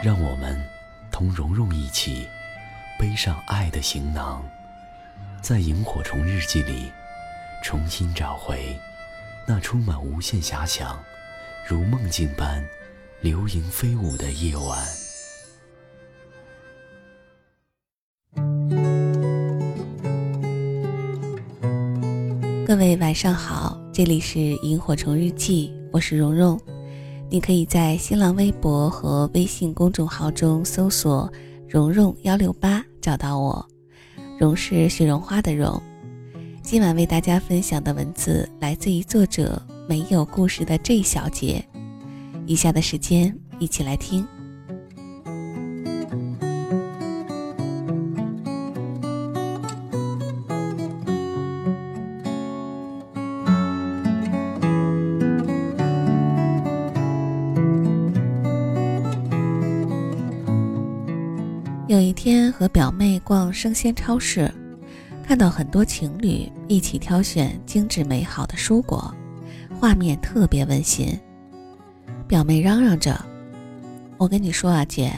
[0.00, 0.56] 让我们
[1.10, 2.28] 同蓉蓉一起
[3.00, 4.48] 背上爱的行囊，
[5.42, 6.92] 在萤火虫日记里
[7.64, 8.78] 重新找回
[9.44, 10.96] 那充满无限遐想、
[11.66, 12.64] 如梦境般
[13.20, 14.86] 流萤飞舞的夜晚。
[22.64, 26.56] 各位晚上好，这里是萤火虫日记，我是蓉蓉。
[27.30, 31.30] 你可以在新浪微博和微信公众号中搜索
[31.68, 33.66] “蓉蓉幺六八”找到我。
[34.38, 35.80] 蓉是雪绒花的蓉。
[36.62, 41.62] 今晚为大家分享的文字来自于作者没有故事的 J 小节。
[42.46, 44.37] 以下的时间一起来听。
[61.88, 64.52] 有一天和表妹逛生鲜超市，
[65.26, 69.10] 看到很多情侣一起挑选精致美好的蔬果，
[69.80, 71.18] 画面特别温馨。
[72.26, 73.18] 表妹嚷嚷着
[74.18, 75.10] ：“我跟你说啊，姐，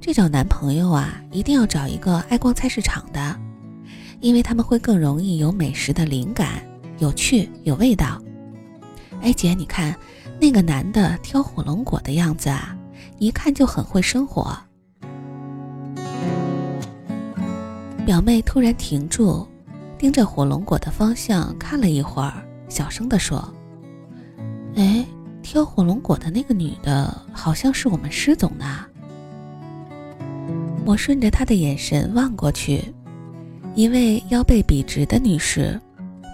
[0.00, 3.38] 这找男朋友啊，一定要找一个爱逛菜市场的，
[4.18, 6.60] 因为他们会更容易有美食的灵感，
[6.98, 8.20] 有趣有味道。”
[9.22, 9.94] 哎，姐，你看
[10.40, 12.76] 那个男的挑火龙果的样子啊，
[13.20, 14.58] 一看就很会生活。
[18.08, 19.46] 表妹突然停住，
[19.98, 23.52] 盯着火龙果的方向看了一会儿，小声地说
[24.76, 25.04] ：“哎，
[25.42, 28.86] 挑火龙果的那个女的，好像是我们施总呢。”
[30.86, 32.82] 我顺着她的眼神望过去，
[33.74, 35.78] 一位腰背笔直的女士，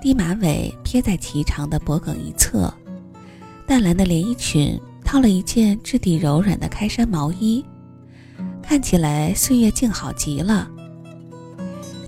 [0.00, 2.72] 低马尾撇在颀长的脖颈一侧，
[3.66, 7.64] 淡蓝的连衣裙套了一件质地柔软的开衫毛衣，
[8.62, 10.70] 看起来岁月静好极了。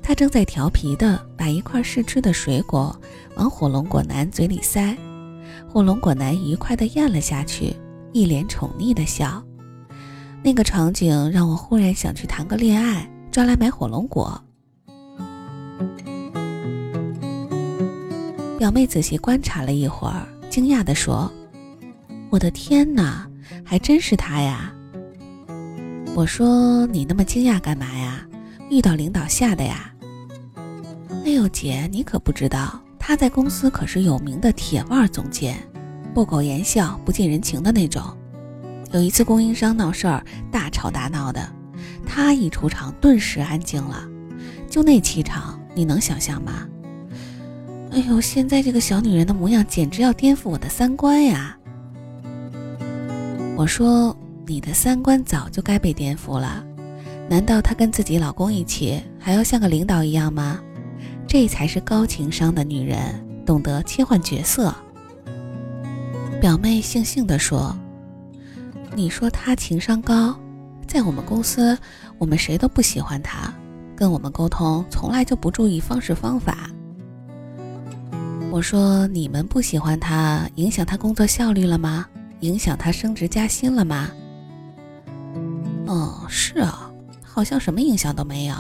[0.07, 2.97] 他正在调皮地把一块试吃的水果
[3.35, 4.97] 往火龙果男嘴里塞，
[5.69, 7.75] 火龙果男愉快地咽了下去，
[8.13, 9.43] 一脸宠溺的笑。
[10.45, 14.41] 那个场景让我忽然想去谈个恋爱，抓来买火龙果。
[18.61, 21.29] 表妹仔细观察了一会儿，惊讶地说
[22.31, 23.29] ：“我的天哪，
[23.65, 24.73] 还真是他呀！”
[26.15, 28.25] 我说：“你那么惊讶干嘛呀？
[28.71, 29.93] 遇到领导吓的呀？”
[31.27, 35.59] 哎呦，姐，你可不知道，他在公司可是有名的铁腕总监，
[36.15, 38.01] 不苟言笑、不近人情的那种。
[38.93, 41.45] 有一次供应商闹事儿，大吵大闹的，
[42.07, 44.09] 他一出场，顿时安静了。
[44.71, 46.65] 就那气场，你能想象吗？
[47.91, 51.59] 哎呦，现在这个小女人的模样，简直要颠覆我的三观呀！
[53.57, 54.17] 我说，
[54.47, 56.65] 你的三观早就该被颠覆了。
[57.29, 60.61] 难道她跟自己老公一起，还要像个领导一样吗？
[61.29, 64.75] 这才是高情商的女人，懂得切换角色。
[66.41, 67.77] 表妹悻悻地说
[68.95, 70.39] ：“你说她情商高，
[70.87, 71.77] 在我们公司，
[72.19, 73.53] 我们谁都不喜欢她，
[73.97, 76.71] 跟我们沟通从来就不注意方式方法。”
[78.53, 82.07] 我说：“你们不喜欢她，影响她工作效率了吗？
[82.41, 84.11] 影响她升职加薪了吗？”
[85.87, 86.91] 哦，是啊，
[87.23, 88.55] 好像什么影响都没有。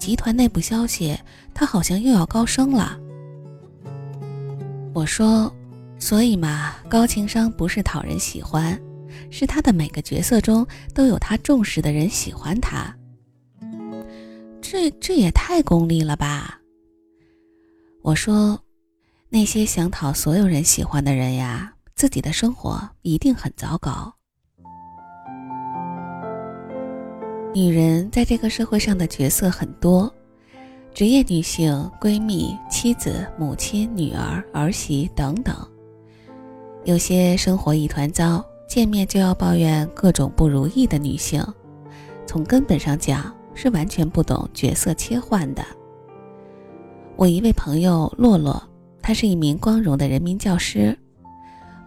[0.00, 1.16] 集团内部消息，
[1.52, 2.98] 他好像又要高升了。
[4.94, 5.54] 我说，
[5.98, 8.80] 所以嘛，高情商不是讨人喜欢，
[9.30, 12.92] 是他的每个角色中都有他重视的人喜欢他。
[14.62, 16.58] 这这也太功利了吧？
[18.02, 18.58] 我说，
[19.28, 24.14] 那些想讨所有人喜欢的人呀，自己的生活一定很糟糕。
[27.52, 30.12] 女人在这个社会上的角色很多，
[30.94, 35.52] 职业女性、闺蜜、妻子、母亲、女儿、儿媳等等。
[36.84, 41.44] 有些生活一团糟，见面就要抱怨各种不如意的女性，
[42.24, 45.64] 从根本上讲是完全不懂角色切换的。
[47.16, 48.62] 我一位朋友洛洛，
[49.02, 50.96] 她是一名光荣的人民教师，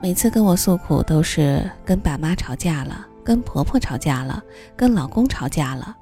[0.04, 4.44] 每次跟我诉苦都是跟爸妈吵架了，跟婆婆吵架了，
[4.76, 5.96] 跟老公吵架了。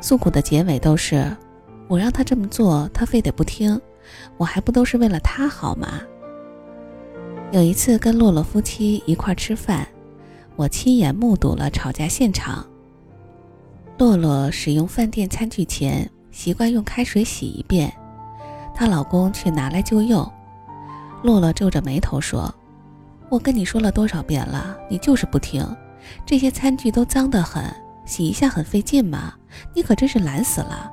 [0.00, 1.36] 诉苦的结尾都是：
[1.88, 3.80] 我让他这么做，他非得不听，
[4.36, 5.88] 我还不都是为了他好吗？
[7.50, 9.84] 有一次跟洛洛夫妻一块吃饭，
[10.54, 12.64] 我亲眼目睹了吵架现场。
[13.98, 17.92] 洛洛使用饭店餐具前习惯用开水洗一遍，
[18.72, 20.24] 她老公却拿来就用。
[21.24, 22.54] 洛洛皱着眉头说
[23.30, 25.64] ：“我跟你说了多少遍了，你就是不听。
[26.26, 27.64] 这些餐具都脏得很，
[28.04, 29.32] 洗一下很费劲嘛，
[29.72, 30.90] 你可真是懒死了。”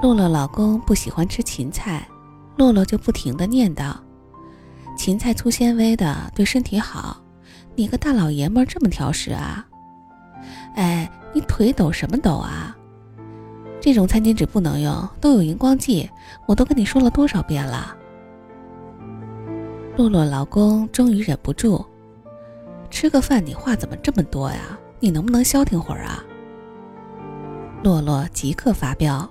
[0.00, 2.06] 洛洛老公不喜欢吃芹菜，
[2.56, 3.92] 洛洛就不停地念叨
[4.96, 7.16] ：“芹菜粗纤维的，对身体好。
[7.74, 9.66] 你个大老爷们儿这么挑食啊？
[10.76, 12.76] 哎，你腿抖什么抖啊？
[13.80, 16.08] 这种餐巾纸不能用，都有荧光剂，
[16.46, 17.96] 我都跟你说了多少遍了。”
[19.94, 21.84] 洛洛老公终于忍不住，
[22.90, 24.78] 吃个饭你话怎么这么多呀？
[25.00, 26.24] 你能不能消停会儿啊？
[27.82, 29.28] 洛洛即刻发飙：“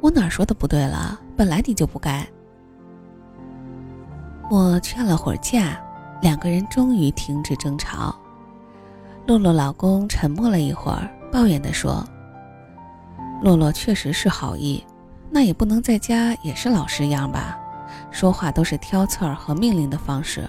[0.00, 1.18] 我哪说的不对了？
[1.36, 2.24] 本来你就不该。”
[4.48, 5.80] 我劝了会儿架，
[6.20, 8.14] 两个人终于停止争吵。
[9.26, 12.04] 洛洛老公沉默了一会儿，抱怨地说
[13.42, 14.84] ：“洛洛确实是好意，
[15.28, 17.58] 那也不能在家也是老实样吧？”
[18.12, 20.48] 说话都是挑刺儿和命令的方式，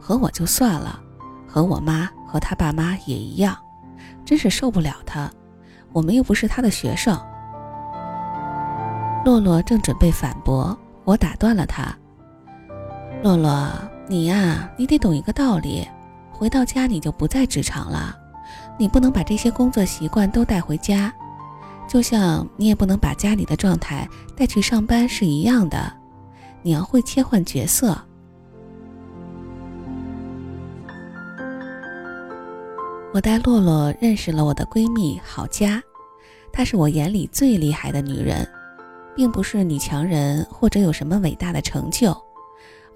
[0.00, 0.98] 和我就算了，
[1.46, 3.54] 和我妈和他爸妈也一样，
[4.24, 5.30] 真是受不了他。
[5.92, 7.20] 我们又不是他的学生。
[9.24, 11.94] 洛洛正准备反驳，我打断了他。
[13.22, 13.68] 洛洛，
[14.06, 15.86] 你呀，你得懂一个道理，
[16.30, 18.14] 回到家你就不在职场了，
[18.78, 21.12] 你不能把这些工作习惯都带回家，
[21.88, 25.92] 就像你也不能把家里的状态带去上班是一样的。
[26.64, 27.94] 你要会切换角色。
[33.12, 35.80] 我带洛洛认识了我的闺蜜郝佳，
[36.50, 38.48] 她是我眼里最厉害的女人，
[39.14, 42.16] 并不是女强人或者有什么伟大的成就，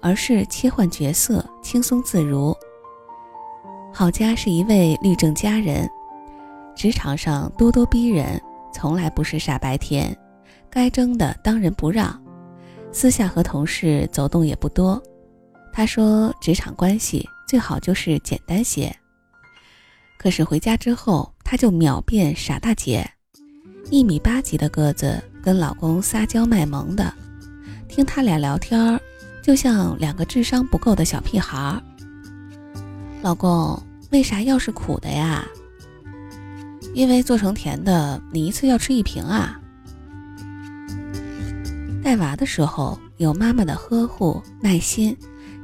[0.01, 2.53] 而是切换角色轻松自如。
[3.93, 5.87] 郝佳是一位律政佳人，
[6.75, 8.41] 职场上咄咄逼人，
[8.73, 10.17] 从来不是傻白甜，
[10.71, 12.19] 该争的当仁不让。
[12.91, 15.01] 私下和同事走动也不多，
[15.71, 18.93] 他说职场关系最好就是简单些。
[20.17, 23.09] 可是回家之后，他就秒变傻大姐，
[23.89, 27.13] 一米八几的个子，跟老公撒娇卖萌的，
[27.87, 28.99] 听他俩聊天儿，
[29.41, 31.81] 就像两个智商不够的小屁孩儿。
[33.21, 33.81] 老公，
[34.11, 35.47] 为啥药是苦的呀？
[36.93, 39.61] 因为做成甜的，你一次要吃一瓶啊。
[42.09, 45.15] 带娃的时候，有妈妈的呵护、耐心，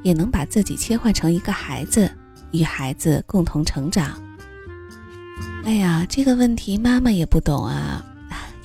[0.03, 2.07] 也能把自己切换成一个孩子，
[2.51, 4.21] 与孩子共同成长。
[5.63, 8.05] 哎呀，这个问题妈妈也不懂啊！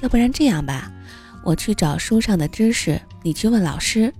[0.02, 0.92] 要不然这样吧，
[1.42, 4.12] 我去找书上的知识，你去问老师，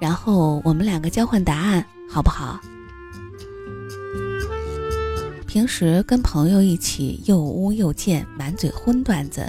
[0.00, 2.58] 然后我们两个交换答案，好不好？
[5.46, 9.48] 平时跟朋友一起又污又贱，满嘴荤段子，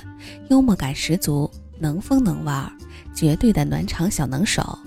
[0.52, 1.50] 幽默感十足，
[1.80, 2.72] 能疯能玩。
[3.20, 4.80] 绝对的暖场小能手。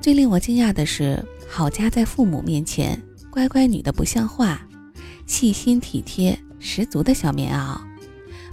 [0.00, 4.60] 最令我惊讶的是，郝佳在父母面前乖乖女的不像话，
[5.24, 7.80] 细心体贴十足的小棉袄，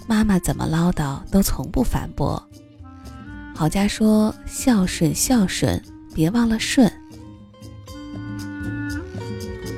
[0.06, 2.40] 妈妈怎么唠叨都从不反驳。
[3.56, 5.82] 郝佳说：“孝顺孝顺，
[6.14, 6.88] 别忘了顺。”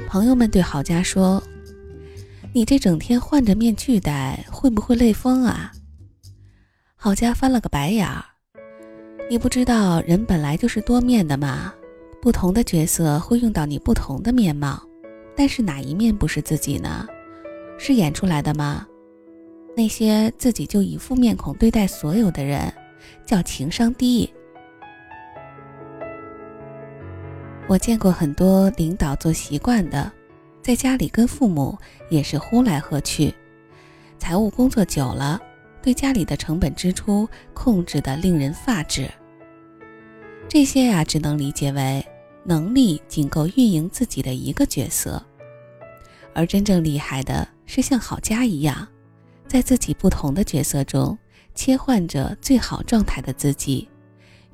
[0.06, 1.42] 朋友们对郝佳说
[2.52, 5.72] ：“你这整天换着面具戴，会不会累疯啊？”
[6.94, 8.26] 郝佳翻了个白眼儿。
[9.32, 11.72] 你不知道人本来就是多面的吗？
[12.20, 14.86] 不同的角色会用到你不同的面貌，
[15.34, 17.06] 但是哪一面不是自己呢？
[17.78, 18.86] 是演出来的吗？
[19.74, 22.70] 那些自己就一副面孔对待所有的人，
[23.24, 24.30] 叫情商低。
[27.66, 30.12] 我见过很多领导做习惯的，
[30.60, 31.74] 在家里跟父母
[32.10, 33.34] 也是呼来喝去，
[34.18, 35.40] 财务工作久了，
[35.80, 39.10] 对家里的成本支出控制的令人发指。
[40.52, 42.06] 这些呀，只能理解为
[42.44, 45.24] 能力仅够运营自己的一个角色，
[46.34, 48.86] 而真正厉害的是像郝佳一样，
[49.48, 51.18] 在自己不同的角色中
[51.54, 53.88] 切换着最好状态的自己，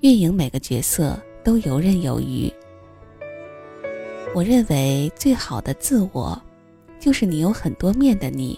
[0.00, 2.48] 运营每个角色都游刃有余。
[4.36, 6.40] 我认为最好的自我，
[7.00, 8.56] 就是你有很多面的你，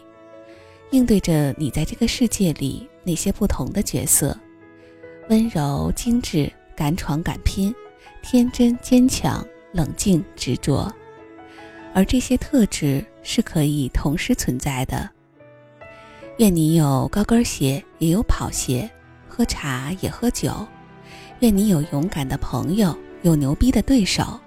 [0.90, 4.36] 应对着你在这个世界里那些不同的角色，
[5.30, 6.52] 温柔精致。
[6.80, 7.74] 敢闯敢拼，
[8.22, 10.90] 天真坚强，冷静执着，
[11.92, 15.06] 而这些特质是可以同时存在的。
[16.38, 18.88] 愿你有高跟鞋，也有跑鞋；
[19.28, 20.66] 喝茶也喝酒。
[21.40, 24.40] 愿你有勇敢的朋友，有牛逼的对手。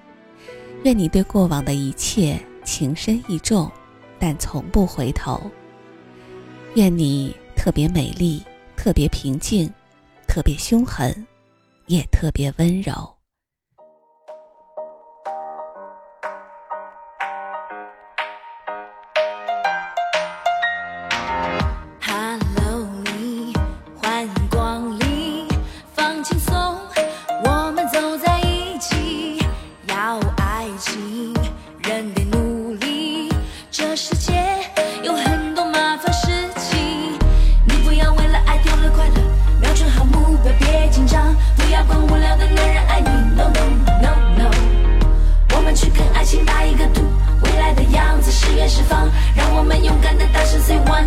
[0.86, 3.72] 愿你对过往的一切情深意重，
[4.18, 5.40] 但从不回头。
[6.74, 8.42] 愿你特别美丽，
[8.76, 9.72] 特别平静，
[10.28, 11.16] 特别凶狠，
[11.88, 13.13] 也特别温柔。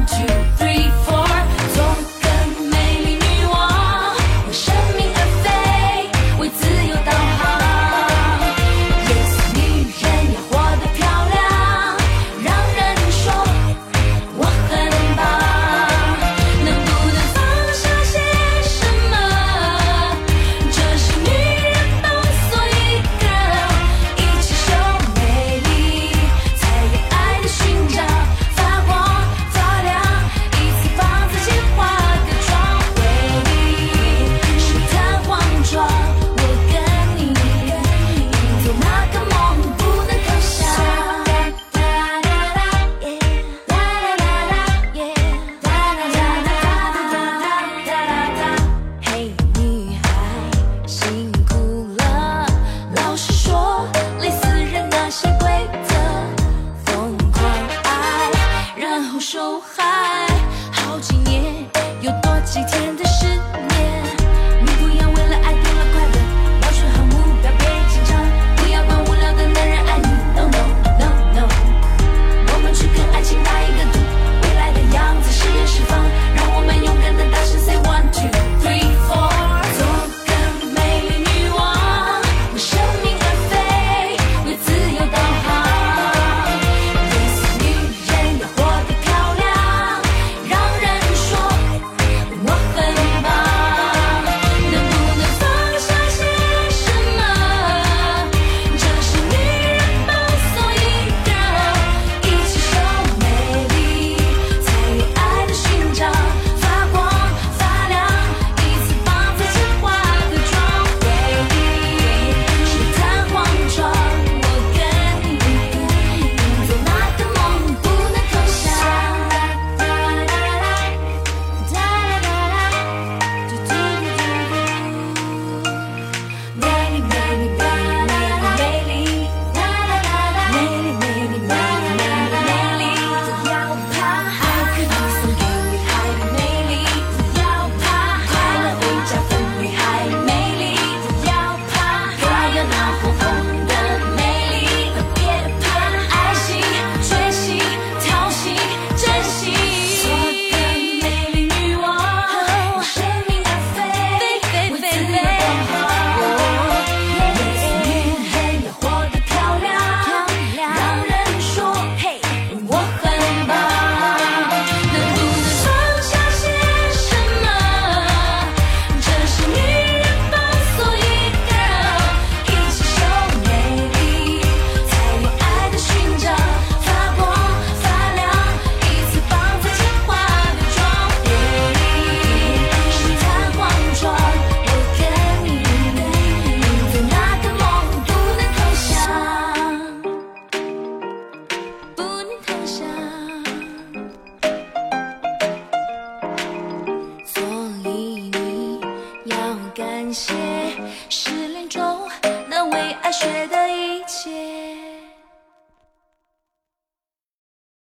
[0.07, 0.25] 感
[0.59, 0.66] 谢